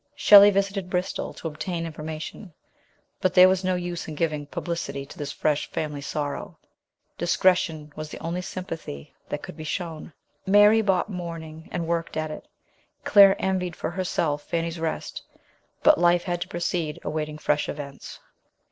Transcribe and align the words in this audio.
Shelley 0.15 0.49
visited 0.49 0.89
Bristol 0.89 1.31
to 1.35 1.47
obtain 1.47 1.85
information; 1.85 2.53
but 3.19 3.35
there 3.35 3.47
was 3.47 3.63
no 3.63 3.75
use 3.75 4.07
in 4.07 4.15
giving 4.15 4.47
publicity 4.47 5.05
to 5.05 5.15
this 5.15 5.31
fresh 5.31 5.67
RETURN 5.67 5.73
TO 5.73 5.79
ENGLAND. 5.81 5.93
115 6.01 6.17
family 6.17 6.37
sorrow 6.39 6.57
discretion 7.19 7.93
was 7.95 8.09
the 8.09 8.17
only 8.17 8.41
sympathy 8.41 9.13
that 9.29 9.43
could 9.43 9.55
be 9.55 9.63
shown. 9.63 10.11
Mary 10.47 10.81
bought 10.81 11.09
mourning, 11.11 11.69
and 11.71 11.85
worked 11.85 12.17
at 12.17 12.31
it. 12.31 12.47
Claire 13.03 13.35
envied 13.37 13.75
for 13.75 13.91
herself 13.91 14.41
Fanny's 14.41 14.79
rest; 14.79 15.21
but 15.83 15.99
life 15.99 16.23
had 16.23 16.41
to 16.41 16.47
proceed, 16.47 16.97
awaiting 17.03 17.37
fresh 17.37 17.69
events. 17.69 18.19